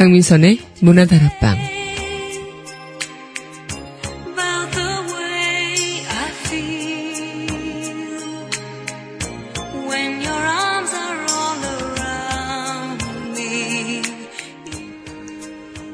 [0.00, 1.58] 강민선의 문화다락방.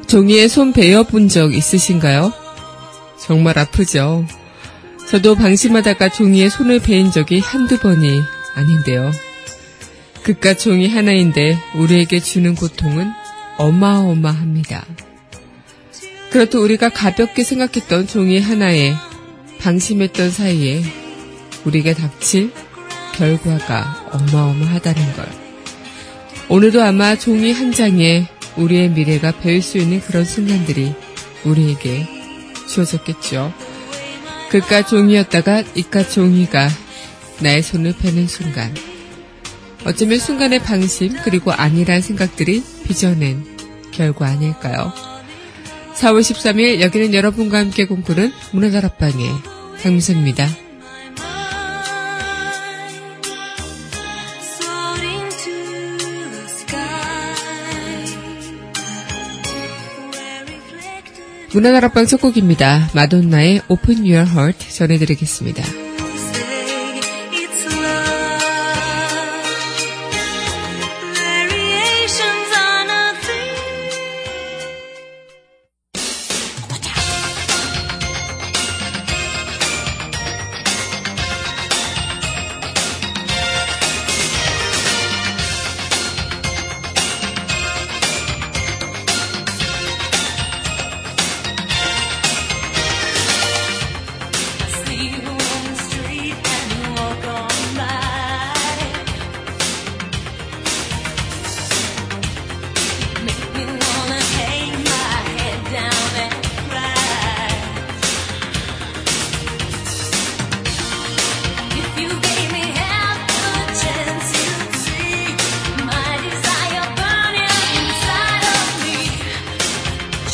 [0.07, 2.33] 종이에 손 베어 본 적 있으신가요?
[3.21, 4.25] 정말 아프죠?
[5.11, 8.21] 저도 방심하다가 종이에 손을 베인 적이 한두 번이
[8.55, 9.11] 아닌데요.
[10.23, 13.26] 그깟 종이 하나인데 우리에게 주는 고통은
[13.59, 14.85] 어마어마합니다.
[16.31, 18.95] 그렇듯 우리가 가볍게 생각했던 종이 하나에
[19.61, 20.83] 방심했던 사이에
[21.65, 22.53] 우리에게 닥칠
[23.15, 25.27] 결과가 어마어마하다는 걸.
[26.49, 30.95] 오늘도 아마 종이 한 장에 우리의 미래가 배울 수 있는 그런 순간들이
[31.45, 32.07] 우리에게
[32.69, 33.53] 주어졌겠죠.
[34.51, 36.69] 그깟 종이였다가 이깟 종이가
[37.41, 38.75] 나의 손을 베는 순간.
[39.85, 43.45] 어쩌면 순간의 방심 그리고 아니란 생각들이 빚어낸
[43.93, 44.93] 결과 아닐까요?
[45.95, 49.29] 4월 13일 여기는 여러분과 함께 공부는 문화다락방의
[60.47, 62.91] reflected 문화다락방 첫 곡입니다.
[62.95, 65.96] 마돈나의 Open Your Heart 전해드리겠습니다.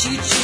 [0.05, 0.42] You choose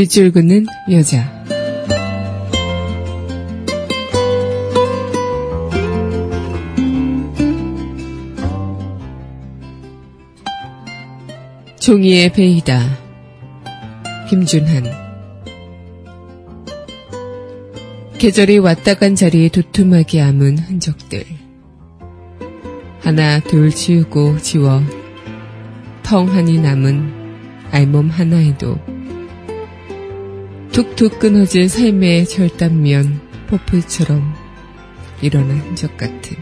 [0.00, 1.30] 밑줄 긋는 여자.
[11.78, 12.80] 종이에 베이다.
[14.30, 14.84] 김준한.
[18.16, 21.24] 계절이 왔다 간 자리에 두툼하게 아문 흔적들.
[23.00, 24.80] 하나 둘 치우고 지워
[26.04, 28.78] 텅하니 남은 알몸 하나에도
[30.72, 34.34] 툭툭 끊어진 삶의 절단면 포플처럼
[35.20, 36.36] 일어난 흔적 같은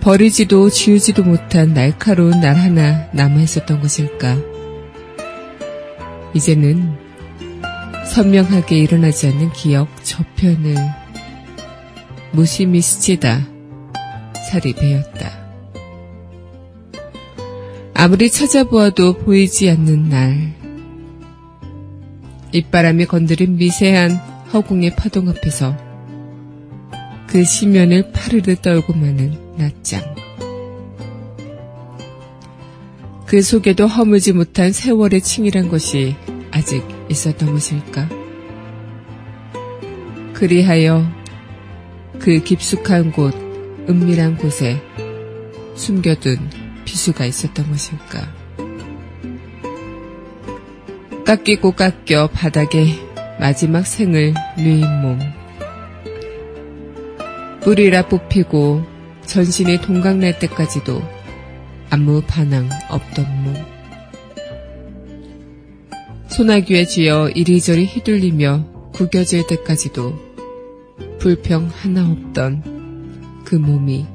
[0.00, 4.36] 버리지도 지우지도 못한 날카로운 날 하나 남아 있었던 것일까?
[6.34, 6.96] 이제는
[8.06, 10.76] 선명하게 일어나지 않는 기억 저편을
[12.30, 13.48] 무심히 스치다
[14.48, 15.46] 살이 베었다.
[17.94, 20.55] 아무리 찾아보아도 보이지 않는 날,
[22.56, 24.16] 입바람이 건드린 미세한
[24.52, 25.76] 허공의 파동 앞에서
[27.26, 30.02] 그 시면을 파르르 떨고 마는 낮장.
[33.26, 36.16] 그 속에도 허물지 못한 세월의 칭이란 것이
[36.50, 38.08] 아직 있었던 것일까?
[40.32, 41.06] 그리하여
[42.18, 43.34] 그 깊숙한 곳,
[43.88, 44.80] 은밀한 곳에
[45.74, 46.38] 숨겨둔
[46.86, 48.45] 비수가 있었던 것일까?
[51.26, 52.86] 깎이고 깎여 바닥에
[53.40, 55.18] 마지막 생을 누인 몸.
[57.62, 58.84] 뿌리라 뽑히고
[59.22, 61.02] 전신이 동강날 때까지도
[61.90, 63.54] 아무 반항 없던 몸.
[66.28, 70.14] 소나귀에 쥐어 이리저리 휘둘리며 구겨질 때까지도
[71.18, 74.06] 불평 하나 없던 그 몸이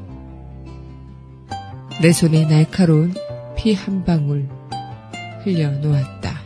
[2.01, 3.13] 내 손에 날카로운
[3.57, 4.47] 피 한 방울
[5.43, 6.40] 흘려 놓았다.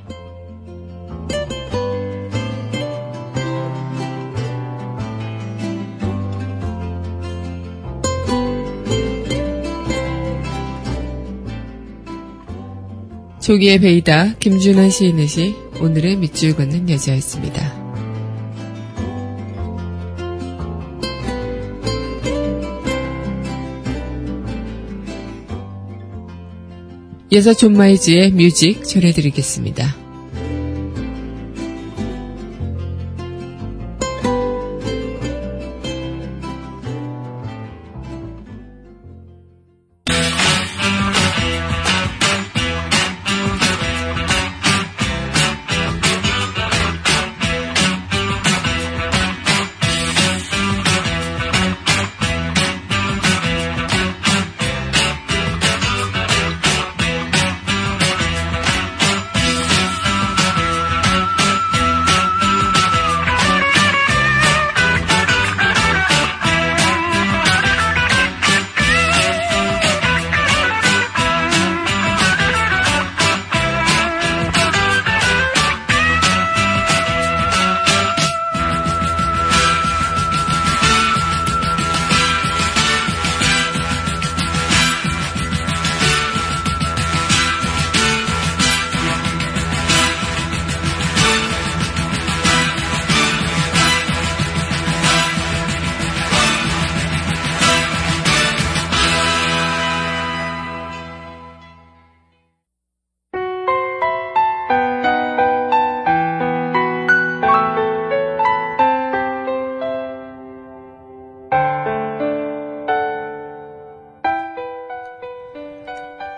[13.45, 17.86] 종이에 베이다 김준환 시인의 시 오늘의 밑줄 긋는 여자였습니다.
[27.30, 30.05] 이어서 존 마일스의 Music 전해드리겠습니다.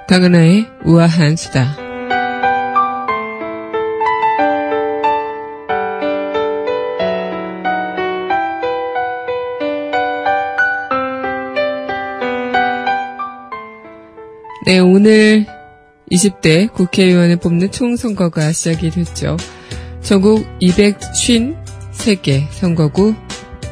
[0.08, 1.76] 강은하의 우아한 수다.
[14.66, 15.46] 네, 오늘
[16.10, 19.36] 20대 국회의원을 뽑는 총선거가 시작이 됐죠.
[20.02, 23.14] 전국 253개 선거구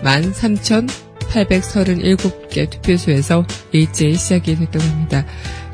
[0.03, 5.25] 13,837개 투표소에서 일제히 시작이 됐다고 합니다.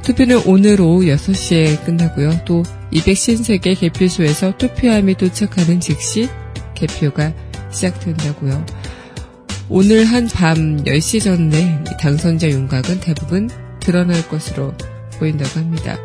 [0.03, 2.41] 투표는 오늘 오후 6시에 끝나고요.
[2.45, 6.27] 또 253개 개표소에서 투표함이 도착하는 즉시
[6.75, 7.33] 개표가
[7.71, 8.65] 시작된다고요.
[9.69, 13.49] 오늘 한 밤 10시 전에 당선자 윤곽은 대부분
[13.79, 14.73] 드러날 것으로
[15.17, 15.97] 보인다고 합니다.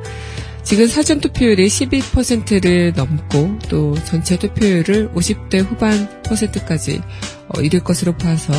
[0.63, 7.01] 지금 사전 투표율이 12%를 넘고 또 전체 투표율을 50대 후반 퍼센트까지
[7.49, 8.53] 어, 이를 것으로 봐서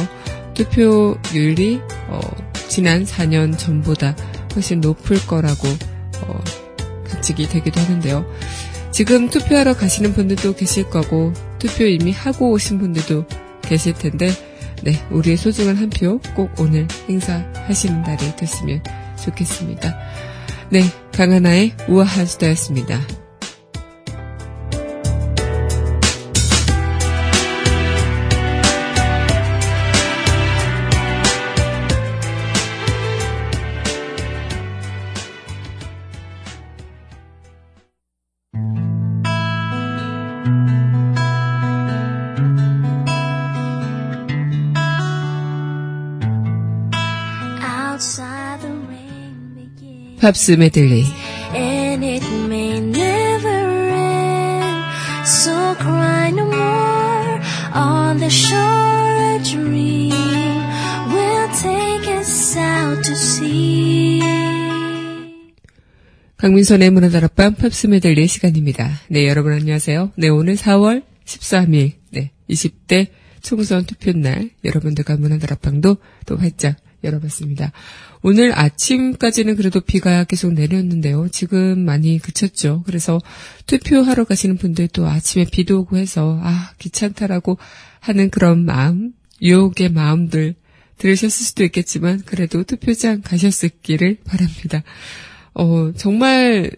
[0.53, 2.19] 투표율이 어,
[2.69, 4.15] 지난 4년 전보다
[4.57, 5.67] 훨씬 높을 거라고
[6.21, 6.43] 어,
[7.09, 8.25] 관측이 되기도 하는데요.
[8.91, 13.25] 지금 투표하러 가시는 분들도 계실 거고 투표 이미 하고 오신 분들도
[13.61, 14.29] 계실 텐데
[14.83, 18.81] 네 우리의 소중한 한 표 꼭 오늘 행사하시는 날이 됐으면
[19.23, 19.95] 좋겠습니다.
[20.69, 22.99] 네 강하나의 우아한 수다였습니다.
[61.61, 64.21] Take us out to sea.
[66.37, 68.89] 강민선의 문화 다락방 팝스 메들리 시간입니다.
[69.09, 70.13] 네, 여러분 안녕하세요.
[70.17, 73.07] 네, 오늘 4월 13일, 네, 20대
[73.41, 77.71] 총선 투표날, 여러분들과 문화 다락방도 또 활짝 열어봤습니다.
[78.21, 81.27] 오늘 아침까지는 그래도 비가 계속 내렸는데요.
[81.29, 82.83] 지금 많이 그쳤죠.
[82.85, 83.19] 그래서
[83.67, 87.57] 투표하러 가시는 분들도 아침에 비도 오고 해서, 아, 귀찮다라고
[87.99, 90.55] 하는 그런 마음, 유혹의 마음들
[90.97, 94.83] 들으셨을 수도 있겠지만, 그래도 투표장 가셨을기를 바랍니다.
[95.53, 96.71] 어, 정말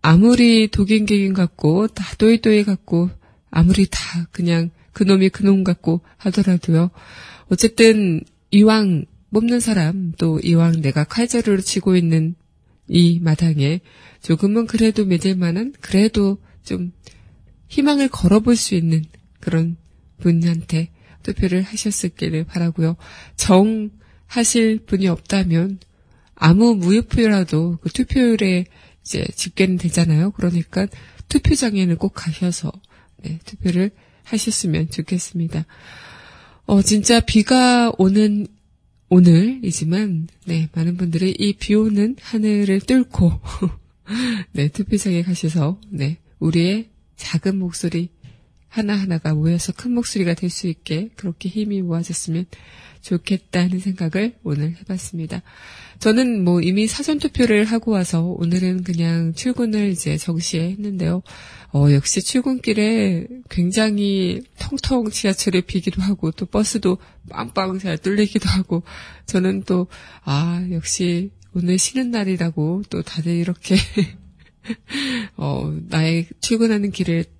[0.00, 3.10] 아무리 독인객인 같고 다 또이또이 같고
[3.50, 3.98] 아무리 다
[4.30, 6.90] 그냥 그놈이 그놈 같고 하더라도요.
[7.50, 8.20] 어쨌든
[8.50, 12.34] 이왕 뽑는 사람 또 이왕 내가 칼자루를 치고 있는
[12.88, 13.80] 이 마당에
[14.22, 16.92] 조금은 그래도 믿을 만한 그래도 좀
[17.68, 19.04] 희망을 걸어볼 수 있는
[19.40, 19.76] 그런
[20.18, 20.90] 분한테
[21.22, 22.96] 투표를 하셨을기를 바라고요.
[23.36, 23.90] 정
[24.26, 25.78] 하실 분이 없다면
[26.34, 28.66] 아무 무효표라도 그 투표율에
[29.02, 30.30] 이제 집계는 되잖아요.
[30.32, 30.86] 그러니까
[31.28, 32.70] 투표장에는 꼭 가셔서
[33.18, 33.90] 네, 투표를
[34.24, 35.66] 하셨으면 좋겠습니다.
[36.66, 38.46] 어, 진짜 비가 오는
[39.10, 43.40] 오늘이지만, 네, 많은 분들이 이 비 오는 하늘을 뚫고,
[44.52, 48.10] 네, 투표장에 가셔서, 네, 우리의 작은 목소리
[48.68, 52.46] 하나하나가 모여서 큰 목소리가 될 수 있게 그렇게 힘이 모아졌으면
[53.00, 55.42] 좋겠다는 생각을 오늘 해봤습니다.
[55.98, 61.22] 저는 뭐 이미 사전 투표를 하고 와서 오늘은 그냥 출근을 이제 정시에 했는데요.
[61.72, 66.98] 어, 역시 출근길에 굉장히 텅텅 지하철에 비기도 하고 또 버스도
[67.30, 68.82] 빵빵 잘 뚫리기도 하고
[69.26, 69.86] 저는 또,
[70.24, 73.76] 아, 역시 오늘 쉬는 날이라고 또 다들 이렇게
[75.36, 77.37] 어, 나의 출근하는 길을 딱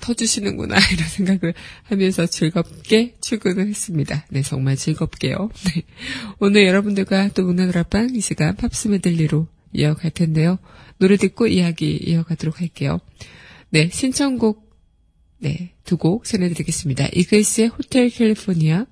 [0.00, 4.24] 터주시는구나, 이런 생각을 하면서 즐겁게 출근을 했습니다.
[4.30, 5.50] 네, 정말 즐겁게요.
[5.74, 5.82] 네.
[6.38, 10.58] 오늘 여러분들과 또 문화노래방 이 시간 팝스 메들리로 이어갈 텐데요.
[10.98, 13.00] 노래 듣고 이야기 이어가도록 할게요.
[13.70, 14.66] 네, 신청곡,
[15.40, 17.08] 네, 두 곡 전해드리겠습니다.
[17.14, 18.86] 이글스의 호텔 캘리포니아,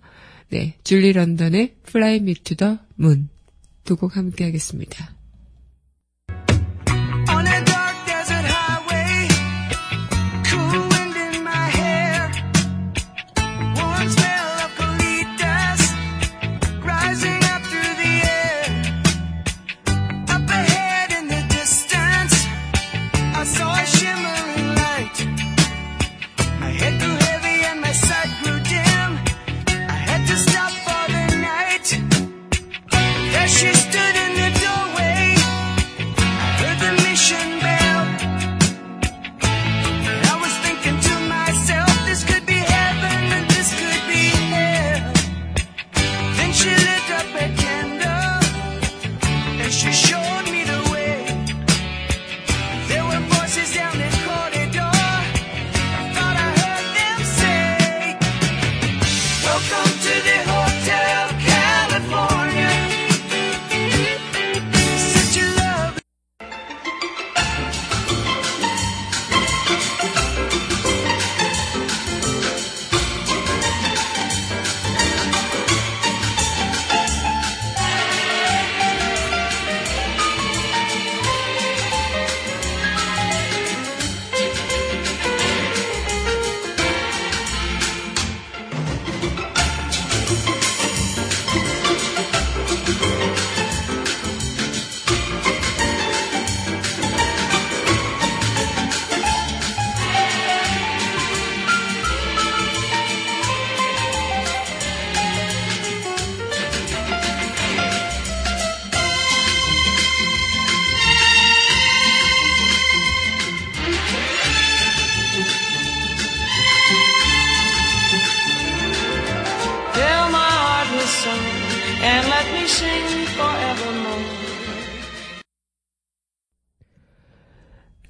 [0.51, 3.29] 네, 줄리 런던의 Fly Me to the Moon.
[3.85, 5.16] 두 곡 함께 하겠습니다.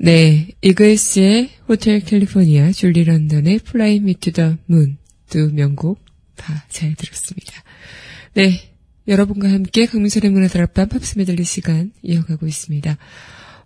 [0.07, 4.99] 네, 이글스의 호텔 캘리포니아, 줄리 런던의 to the Moon
[5.29, 5.99] 두 명곡
[6.37, 7.53] 다 잘 들었습니다.
[8.35, 8.71] 네,
[9.09, 12.97] 여러분과 함께 강민선의 문화다락방 팝스 메들리 시간 이어가고 있습니다.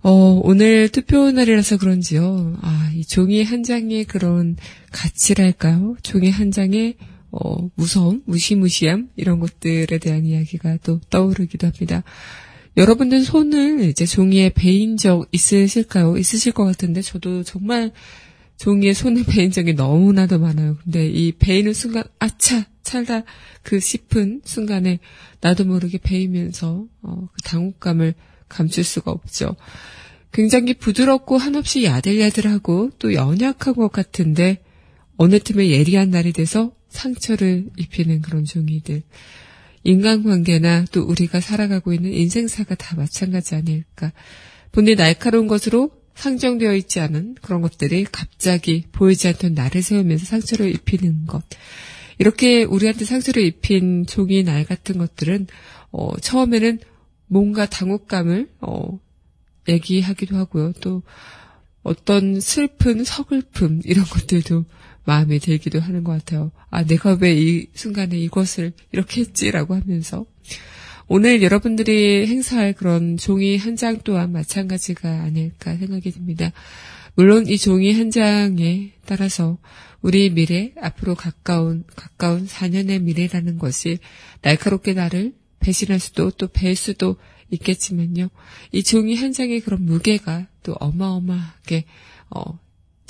[0.01, 2.57] 어, 오늘 투표 날이라서 그런지요.
[2.63, 4.57] 아, 이 종이 한 장의 그런
[4.93, 5.99] 가치랄까요?
[6.03, 6.95] 종이 한 장의
[7.33, 12.03] 어, 무서움, 무시무시함 이런 것들에 대한 이야기가 또 떠오르기도 합니다.
[12.77, 16.17] 여러분들 손을 이제 종이에 베인 적 있으실까요?
[16.17, 17.91] 있으실 것 같은데 저도 정말
[18.57, 20.77] 종이에 손을 베인 적이 너무나도 많아요.
[20.85, 23.25] 근데 이 베이는 순간 아차 찰다
[23.63, 24.99] 그 싶은 순간에
[25.41, 28.15] 나도 모르게 베이면서 어, 그 당혹감을
[28.49, 29.57] 감출 수가 없죠.
[30.33, 34.63] 굉장히 부드럽고 한없이 야들야들하고 또 연약한 것 같은데
[35.17, 39.03] 어느 틈에 예리한 날이 돼서 상처를 입히는 그런 종이들.
[39.83, 44.13] 인간관계나 또 우리가 살아가고 있는 인생사가 다 마찬가지 아닐까.
[44.73, 51.27] 본래 날카로운 것으로 상정되어 있지 않은 그런 것들이 갑자기 보이지 않던 나를 세우면서 상처를 입히는
[51.27, 51.43] 것.
[52.19, 55.47] 이렇게 우리한테 상처를 입힌 종이 날 같은 것들은
[55.91, 56.79] 어, 처음에는
[57.27, 59.01] 뭔가 당혹감을 어,
[59.69, 60.73] 얘기하기도 하고요.
[60.81, 61.03] 또
[61.83, 64.67] 어떤 슬픈 서글픔 이런 것들도
[65.11, 66.53] 마음에 들기도 하는 것 같아요.
[66.71, 70.25] 아, 내가 왜 이 순간에 이것을 이렇게 했지라고 하면서
[71.09, 76.53] 오늘 여러분들이 행사할 그런 종이 한 장 또한 마찬가지가 아닐까 생각이 듭니다.
[77.17, 79.59] 물론 이 종이 한 장에 따라서
[80.01, 83.99] 우리 미래, 앞으로 가까운, 가까운 4년의 미래라는 것이
[84.43, 87.17] 날카롭게 나를 배신할 수도 또 뵐 수도
[87.51, 88.29] 있겠지만요.
[88.71, 91.85] 이 종이 한 장의 그런 무게가 또 어마어마하게,
[92.31, 92.59] 어,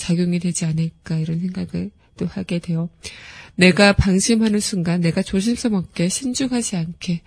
[0.00, 2.88] 작용이 되지 않을까 이런 생각을 또 하게 돼요.
[3.54, 7.22] 내가 방심하는 순간 내가 조심스럽게 신중하지 않게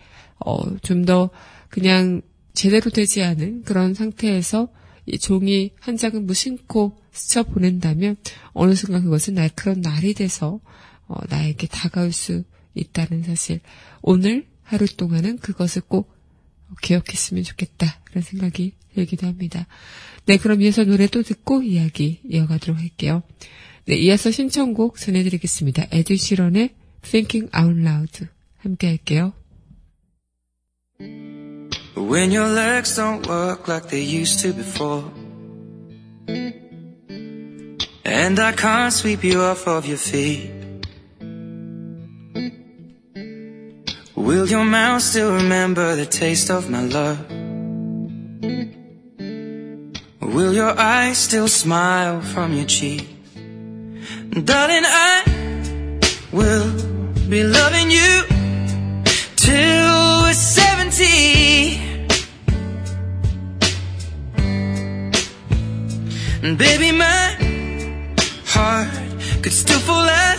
[0.45, 1.29] 어, 좀 더
[1.69, 2.21] 그냥
[2.53, 4.69] 제대로 되지 않은 그런 상태에서
[5.05, 8.15] 이 종이 한 장을 무심코 스쳐 보낸다면
[8.53, 10.59] 어느 순간 그것은 날카로운 날이 돼서
[11.07, 13.59] 어, 나에게 다가올 수 있다는 사실.
[14.01, 16.13] 오늘 하루 동안은 그것을 꼭
[16.81, 18.01] 기억했으면 좋겠다.
[18.05, 19.67] 그런 생각이 들기도 합니다.
[20.25, 23.23] 네, 그럼 이어서 노래 또 듣고 이야기 이어가도록 할게요.
[23.85, 25.87] 네, 이어서 신청곡 전해드리겠습니다.
[25.91, 26.69] 에드 시런의
[27.01, 28.27] Thinking Out Loud
[28.59, 29.33] 함께 할게요.
[30.99, 35.03] When your legs don't work like they used to before.
[38.05, 40.51] And I can't sweep you off of your feet.
[44.15, 47.19] Will your mouth still remember the taste of my love?
[50.25, 53.07] Will your eyes still smile from your cheek?
[54.31, 55.23] Darling, I
[56.31, 56.71] will
[57.29, 58.23] be loving you
[59.35, 61.03] till we're 70.
[66.41, 67.37] And baby, my
[68.45, 68.89] heart
[69.41, 70.32] could still fall as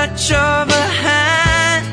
[0.00, 1.86] touch of a hand.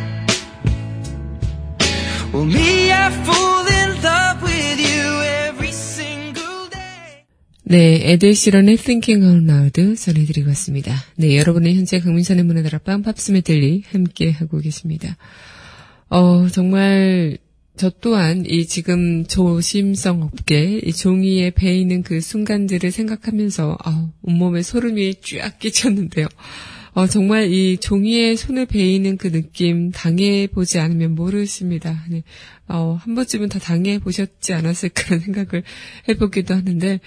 [2.31, 7.25] Well, me, I fall in love with you every single day.
[7.63, 10.95] 네, 에드 시런의 Thinking Out Loud 전해드리고 왔습니다.
[11.17, 15.17] 네, 여러분은 현재 강민선의 문화 다락방 팝스 메들리 함께 하고 계십니다.
[16.09, 17.37] 어, 정말
[17.75, 25.15] 저 또한 이 지금 조심성 없게 이 종이에 베이는 그 순간들을 생각하면서 아, 온몸에 소름이
[25.21, 26.27] 쫙 끼쳤는데요.
[26.97, 32.03] 어, 정말 이 종이에 손을 베이는 그 느낌 당해보지 않으면 모르십니다.
[32.09, 32.23] 네.
[32.67, 35.63] 어, 한 번쯤은 다 당해보셨지 않았을까라는 생각을
[36.09, 36.99] 해보기도 하는데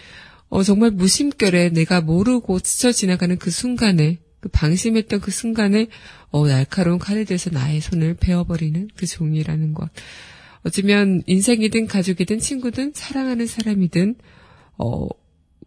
[0.49, 5.89] 어, 정말 무심결에 내가 모르고 스쳐 지나가는 그 순간에, 그 방심했던 그 순간에,
[6.31, 9.91] 어, 날카로운 칼에 대해서 나의 손을 베어버리는 그 종이라는 것.
[10.63, 14.15] 어쩌면 인생이든 가족이든 친구든 사랑하는 사람이든,
[14.79, 15.09] 어,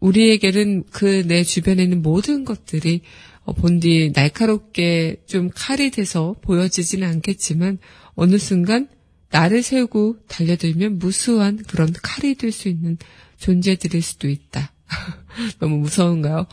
[0.00, 7.78] 우리에게는 그 내 주변에 있는 모든 것들이 어, 본디 날카롭게 좀 칼이 돼서 보여지지는 않겠지만
[8.14, 8.88] 어느 순간
[9.30, 12.96] 나를 세우고 달려들면 무수한 그런 칼이 될 수 있는
[13.36, 14.72] 존재들일 수도 있다.
[15.58, 16.46] 너무 무서운가요?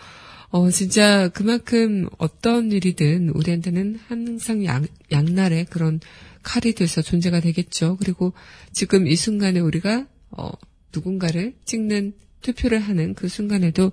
[0.50, 6.00] 어, 진짜 그만큼 어떤 일이든 우리한테는 항상 양, 양날의 그런
[6.44, 7.98] 칼이 돼서 존재가 되겠죠.
[7.98, 8.34] 그리고
[8.74, 10.50] 지금 이 순간에 우리가, 어,
[10.94, 13.92] 누군가를 찍는 투표를 하는 그 순간에도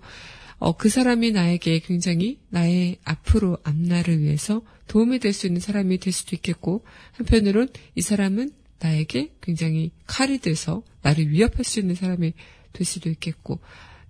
[0.59, 6.13] 어, 그 사람이 나에게 굉장히 나의 앞으로 앞날을 위해서 도움이 될 수 있는 사람이 될
[6.13, 12.33] 수도 있겠고, 한편으론 이 사람은 나에게 굉장히 칼이 돼서 나를 위협할 수 있는 사람이
[12.73, 13.61] 될 수도 있겠고,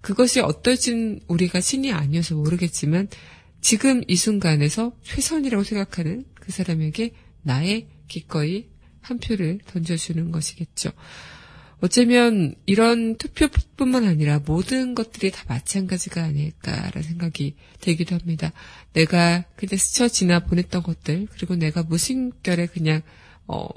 [0.01, 3.09] 그것이 어떨진 우리가 신이 아니어서 모르겠지만,
[3.61, 8.69] 지금 이 순간에서 최선이라고 생각하는 그 사람에게 나의 기꺼이
[9.01, 10.91] 한 표를 던져주는 것이겠죠.
[11.81, 18.53] 어쩌면 이런 투표뿐만 아니라 모든 것들이 다 마찬가지가 아닐까라는 생각이 들기도 합니다.
[18.95, 23.03] 내가 그냥 스쳐 지나 보냈던 것들, 그리고 내가 무심결에 그냥,
[23.47, 23.69] 어,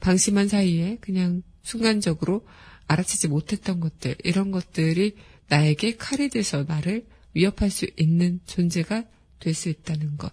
[0.00, 2.46] 방심한 사이에 그냥 순간적으로
[2.86, 5.16] 알아채지 못했던 것들, 이런 것들이
[5.48, 9.04] 나에게 칼이 돼서 나를 위협할 수 있는 존재가
[9.38, 10.32] 될 수 있다는 것.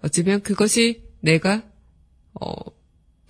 [0.00, 1.62] 어쩌면 그것이 내가,
[2.40, 2.54] 어,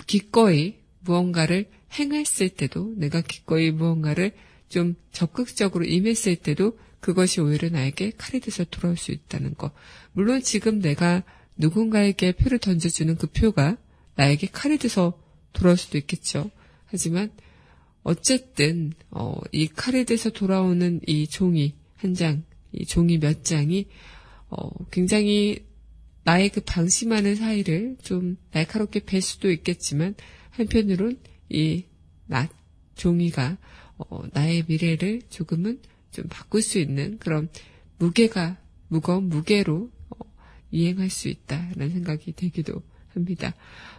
[0.07, 4.33] 기꺼이 무언가를 행했을 때도 내가 기꺼이 무언가를
[4.69, 9.73] 좀 적극적으로 임했을 때도 그것이 오히려 나에게 칼이 돼서 돌아올 수 있다는 것.
[10.13, 11.23] 물론 지금 내가
[11.57, 13.77] 누군가에게 표를 던져주는 그 표가
[14.17, 15.21] 나에게 칼이 돼서
[15.53, 16.51] 돌아올 수도 있겠죠.
[16.87, 17.31] 하지만
[18.03, 23.87] 어쨌든 어, 이 칼이 돼서 돌아오는 이 종이 한 장, 이 종이 몇 장이
[24.49, 25.65] 어, 굉장히
[26.25, 30.15] 나의 그 방심하는 사이를 좀 날카롭게 뵐 수도 있겠지만
[30.51, 31.85] 한편으론 이
[32.27, 32.49] 나
[32.95, 33.59] 종이가
[33.99, 35.81] 어, 나의 미래를 조금은
[36.11, 37.49] 좀 바꿀 수 있는 그런
[37.99, 40.17] 무게가 무거운 무게로 어,
[40.71, 43.55] 이행할 수 있다라는 생각이 들기도 합니다.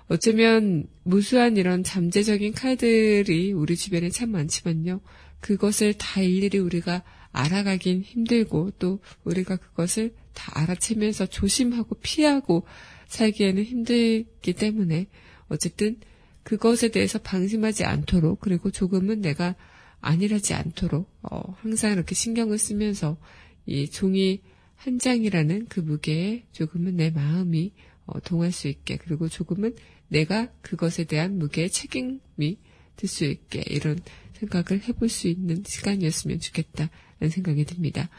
[0.08, 5.02] 어쩌면 무수한 이런 잠재적인 칼들이 우리 주변에 참 많지만요.
[5.40, 12.66] 그것을 다 일일이 우리가 알아가긴 힘들고 또 우리가 그것을 다 알아채면서 조심하고 피하고
[13.08, 15.08] 살기에는 힘들기 때문에
[15.48, 15.98] 어쨌든
[16.46, 19.56] 그것에 대해서 방심하지 않도록 그리고 조금은 내가
[20.00, 23.18] 안일하지 않도록 어, 항상 이렇게 신경을 쓰면서
[23.66, 24.42] 이 종이
[24.76, 27.74] 한 장이라는 그 무게에 조금은 내 마음이
[28.06, 29.76] 어, 동할 수 있게 그리고 조금은
[30.08, 32.60] 내가 그것에 대한 무게의 책임이
[32.96, 34.00] 들 수 있게 이런
[34.34, 38.10] 생각을 해볼 수 있는 시간이었으면 좋겠다는 생각이 듭니다.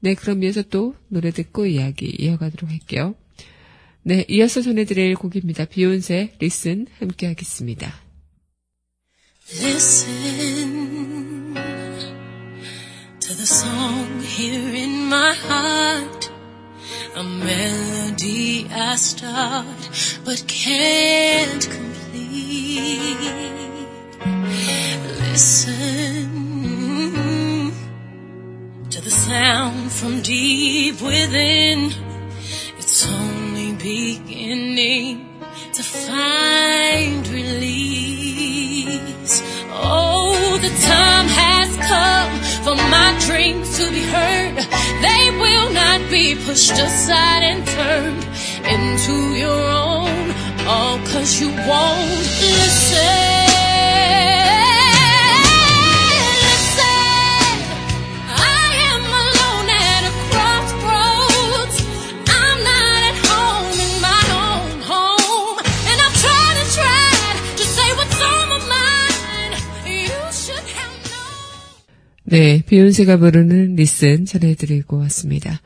[0.00, 3.14] 네, 그럼 이어서 또 노래 듣고 이야기 이어가도록 할게요.
[4.06, 5.64] 네, 이어서 전해드릴 곡입니다.
[5.64, 7.90] 비욘세, 리슨 함께 하겠습니다.
[9.62, 11.54] Listen
[13.18, 16.30] to the song here in my heart.
[17.16, 19.90] A melody I start
[20.22, 23.16] but can't complete.
[25.30, 26.52] Listen
[28.90, 32.03] to the sound from deep within.
[46.46, 48.24] Pushed aside and turned
[48.74, 50.30] into your own.
[50.66, 53.54] All cause you won't listen.
[72.26, 75.60] 네, 비욘세가 부르는 리슨 전해드리고 왔습니다.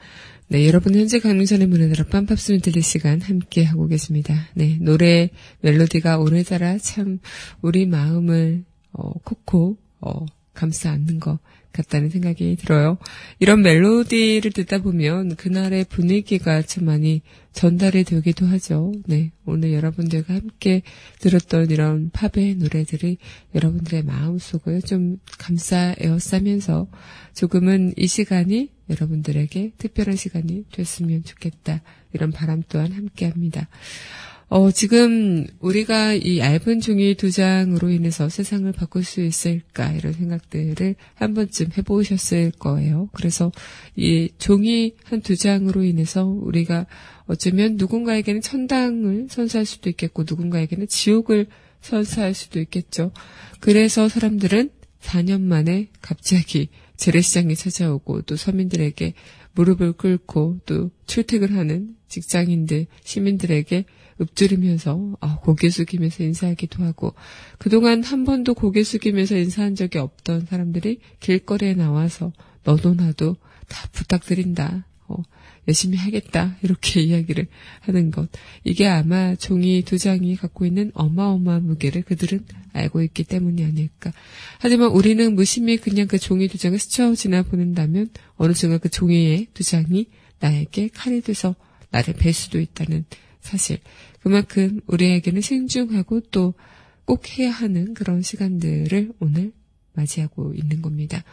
[0.51, 4.49] 네, 여러분 현재 강민선의 문을 열어 빰팝스면 들릴 시간 함께 하고 계십니다.
[4.55, 5.29] 네, 노래
[5.61, 7.19] 멜로디가 오늘따라 참
[7.61, 11.39] 우리 마음을 어, 콕콕 어, 감싸 안는 것
[11.73, 12.99] 같다는 생각이 들어요.
[13.39, 18.93] 이런 멜로디를 듣다 보면 그날의 분위기가 참 많이 전달이 되기도 하죠.
[19.07, 20.83] 네, 오늘 여러분들과 함께
[21.19, 23.19] 들었던 이런 팝의 노래들이
[23.55, 26.89] 여러분들의 마음속을 좀 감싸 에워싸면서
[27.35, 31.83] 조금은 이 시간이 여러분들에게 특별한 시간이 됐으면 좋겠다.
[32.13, 33.69] 이런 바람 또한 함께 합니다.
[34.51, 40.95] 어, 지금 우리가 이 얇은 종이 두 장으로 인해서 세상을 바꿀 수 있을까 이런 생각들을
[41.15, 43.11] 한 번쯤 해보셨을 거예요.
[43.13, 43.53] 그래서
[43.95, 46.87] 이 종이 한 두 장으로 인해서 우리가
[47.27, 51.47] 어쩌면 누군가에게는 천당을 선사할 수도 있겠고 누군가에게는 지옥을
[51.83, 53.13] 선사할 수도 있겠죠.
[53.61, 54.71] 그래서 사람들은
[55.03, 59.13] 4년 만에 갑자기 재래시장에 찾아오고 또 서민들에게
[59.53, 63.85] 무릎을 꿇고 또 출퇴근하는 직장인들, 시민들에게
[64.21, 67.15] 읊조리면서 아, 고개 숙이면서 인사하기도 하고
[67.59, 72.33] 그동안 한 번도 고개 숙이면서 인사한 적이 없던 사람들이 길거리에 나와서
[72.65, 73.37] 너도 나도
[73.69, 74.87] 다 부탁드린다.
[75.09, 75.23] 어,
[75.67, 76.57] 열심히 하겠다.
[76.63, 77.47] 이렇게 이야기를
[77.81, 78.29] 하는 것.
[78.65, 84.13] 이게 아마 종이 두 장이 갖고 있는 어마어마한 무게를 그들은 알고 있기 때문이 아닐까.
[84.59, 89.63] 하지만 우리는 무심히 그냥 그 종이 두 장을 스쳐 지나보낸다면 어느 순간 그 종이의 두
[89.63, 90.07] 장이
[90.41, 91.55] 나에게 칼이 돼서
[91.91, 93.05] 나를 뵐 수도 있다는
[93.49, 93.79] 사실.
[94.21, 96.55] 그만큼 우리에게는 신중하고 또
[97.09, 99.53] 꼭 해야 하는 그런 시간들을 오늘
[99.95, 101.25] 맞이하고 있는 겁니다.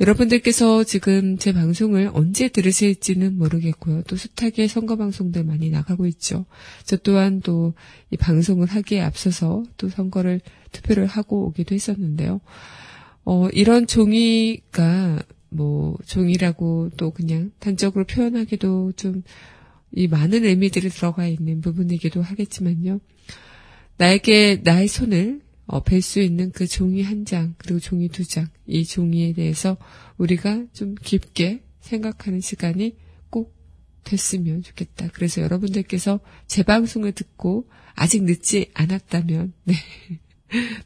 [0.00, 4.02] 여러분들께서 지금 제 방송을 언제 들으실지는 모르겠고요.
[4.08, 6.46] 또 숱하게 선거 방송들 많이 나가고 있죠.
[6.82, 7.74] 저 또한 또
[8.10, 10.40] 이 방송을 하기에 앞서서 또 선거를
[10.72, 12.40] 투표를 하고 오기도 했었는데요.
[13.24, 19.22] 어, 이런 종이가 뭐 종이라고 또 그냥 단적으로 표현하기도 좀
[19.94, 23.00] 이 많은 의미들이 들어가 있는 부분이기도 하겠지만요.
[23.96, 28.84] 나에게 나의 손을 어, 뵐수 있는 그 종이 한 장, 그리고 종이 두 장, 이
[28.84, 29.78] 종이에 대해서
[30.18, 32.96] 우리가 좀 깊게 생각하는 시간이
[33.30, 33.54] 꼭
[34.04, 35.08] 됐으면 좋겠다.
[35.14, 39.74] 그래서 여러분들께서 제 방송을 듣고 아직 늦지 않았다면, 네.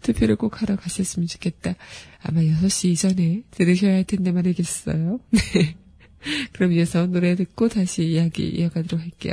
[0.01, 1.75] 투표를 꼭 하러 가셨으면 좋겠다.
[2.23, 5.19] 아마 6시 이전에 들으셔야 할 텐데 말이겠어요.
[5.31, 5.77] 네.
[6.53, 9.33] 그럼 이어서 노래 듣고 다시 이야기 이어가도록 할게요.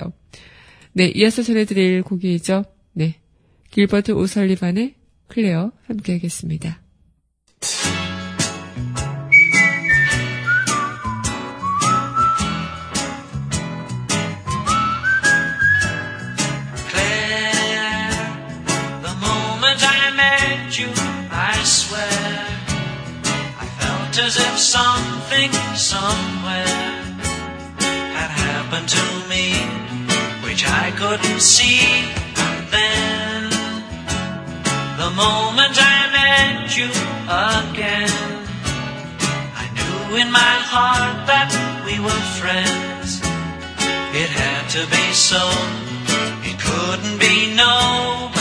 [0.93, 2.63] 네, 이어서 전해드릴 곡이죠.
[2.93, 3.19] 네.
[3.71, 4.95] 길버트 오설리반의
[5.27, 6.81] 클레어 함께 하겠습니다.
[16.89, 18.09] Claire,
[19.01, 20.89] the moment I met you,
[21.31, 22.45] I swear,
[23.59, 26.74] I felt as if something somewhere
[29.27, 29.53] me,
[30.45, 31.81] which I couldn't see.
[32.69, 33.49] Then,
[34.97, 36.89] the moment I met you
[37.27, 38.11] again,
[39.61, 41.49] I knew in my heart that
[41.85, 43.21] we were friends.
[44.13, 45.43] It had to be so.
[46.49, 48.31] It couldn't be no,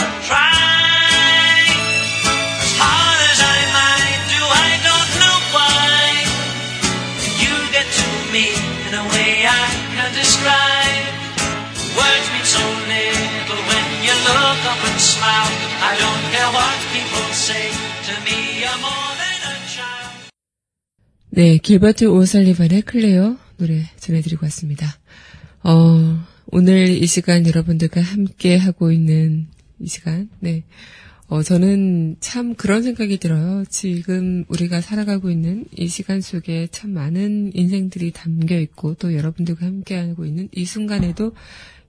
[14.65, 15.49] up and smile.
[15.81, 17.69] I don't care what people say
[18.07, 19.55] to me, you're more than a
[21.29, 24.87] 네, 길버트 오살리반의 클레어 노래 전해드리고 왔습니다.
[25.63, 29.47] 어, 오늘 이 시간 여러분들과 함께 하고 있는
[29.79, 30.63] 이 시간, 네.
[31.27, 33.65] 어, 저는 참 그런 생각이 들어요.
[33.69, 39.95] 지금 우리가 살아가고 있는 이 시간 속에 참 많은 인생들이 담겨 있고 또 여러분들과 함께
[39.95, 41.33] 하고 있는 이 순간에도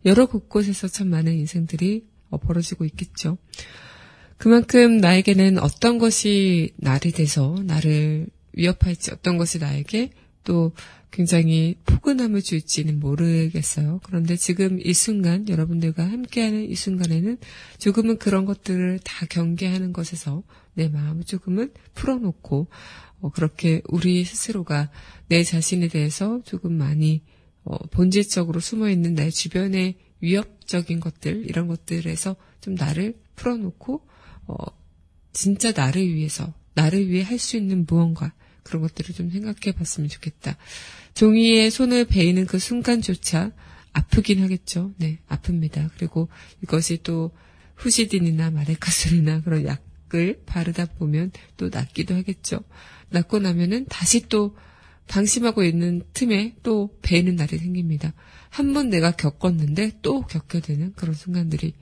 [0.06, 3.38] 여러 곳곳에서 참 많은 인생들이 어, 벌어지고 있겠죠.
[4.36, 10.10] 그만큼 나에게는 어떤 것이 날이 돼서 나를 위협할지 어떤 것이 나에게
[10.44, 10.72] 또
[11.10, 14.00] 굉장히 포근함을 줄지는 모르겠어요.
[14.04, 17.38] 그런데 지금 이 순간 여러분들과 함께하는 이 순간에는
[17.78, 20.42] 조금은 그런 것들을 다 경계하는 것에서
[20.74, 22.68] 내 마음을 조금은 풀어놓고
[23.20, 24.90] 어, 그렇게 우리 스스로가
[25.28, 27.22] 내 자신에 대해서 조금 많이
[27.64, 34.06] 어, 본질적으로 숨어 있는 내 주변의 위협적인 것들 이런 것들에서 좀 나를 풀어놓고
[34.46, 34.56] 어,
[35.32, 40.56] 진짜 나를 위해서 나를 위해 할 수 있는 무언가 그런 것들을 좀 생각해 봤으면 좋겠다.
[41.14, 43.52] 종이에 손을 베이는 그 순간조차
[43.92, 44.92] 아프긴 하겠죠.
[44.98, 45.90] 네, 아픕니다.
[45.96, 46.28] 그리고
[46.62, 47.30] 이것이 또
[47.76, 52.60] 후시딘이나 마레카솔이나 그런 약을 바르다 보면 또 낫기도 하겠죠.
[53.10, 54.56] 낫고 나면은 다시 또
[55.08, 58.12] 방심하고 있는 틈에 또 베이는 날이 생깁니다.
[58.50, 61.74] 한 번 내가 겪었는데 또 겪게 되는 그런 순간들이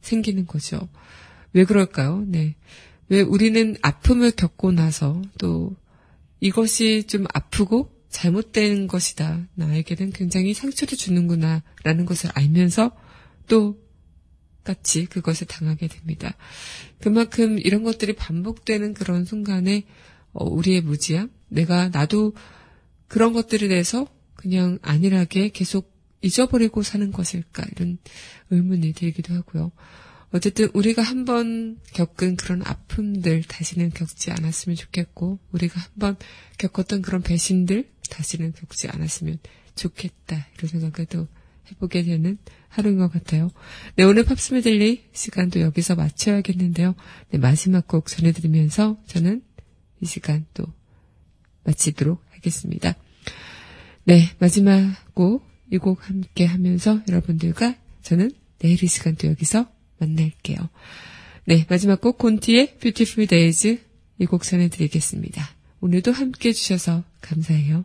[0.00, 0.88] 생기는 거죠.
[1.52, 2.24] 왜 그럴까요?
[2.26, 2.56] 네.
[3.08, 5.74] 왜 우리는 아픔을 겪고 나서 또
[6.40, 9.46] 이것이 좀 아프고 잘못된 것이다.
[9.54, 11.62] 나에게는 굉장히 상처를 주는구나.
[11.84, 12.90] 라는 것을 알면서
[13.46, 13.78] 또
[14.64, 16.34] 같이 그것을 당하게 됩니다.
[17.00, 19.84] 그만큼 이런 것들이 반복되는 그런 순간에
[20.32, 22.34] 어, 우리의 무지함, 내가 나도
[23.08, 27.98] 그런 것들에 대해서 그냥 안일하게 계속 잊어버리고 사는 것일까 이런
[28.50, 29.72] 의문이 들기도 하고요.
[30.32, 36.16] 어쨌든 우리가 한번 겪은 그런 아픔들 다시는 겪지 않았으면 좋겠고 우리가 한번
[36.58, 39.38] 겪었던 그런 배신들 다시는 겪지 않았으면
[39.76, 41.28] 좋겠다 이런 생각을 또
[41.70, 42.38] 해보게 되는
[42.68, 43.50] 하루인 것 같아요.
[43.94, 46.94] 네 오늘 팝스메들리 시간도 여기서 마쳐야겠는데요.
[47.30, 49.42] 네, 마지막 곡 전해드리면서 저는
[50.00, 50.66] 이 시간 또
[51.64, 52.94] 마치도록 하겠습니다.
[54.04, 59.66] 네, 마지막 곡, 이 곡 함께 하면서 여러분들과 저는 내일 이 시간 또 여기서
[59.98, 60.56] 만날게요.
[61.46, 63.78] 네, 마지막 곡 콘티의 Beautiful Days
[64.18, 65.48] 이 곡 전해드리겠습니다.
[65.80, 67.84] 오늘도 함께 해주셔서 감사해요.